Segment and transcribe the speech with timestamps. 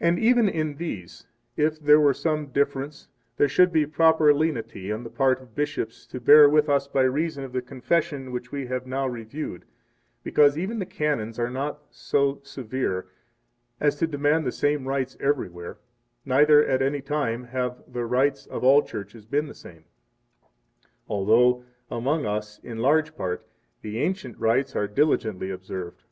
[0.00, 5.04] And even in these, if there were some difference, there should be proper lenity on
[5.04, 8.68] the part of bishops to bear with us by reason of the Confession which we
[8.68, 9.66] have now reviewed;
[10.22, 13.08] because even the Canons are not so severe
[13.80, 15.76] as to demand the same rites everywhere,
[16.24, 19.84] neither, at any time, have the rites of all churches been the same;
[21.02, 23.46] 7 although, among us, in large part,
[23.82, 26.02] the ancient rites are diligently observed.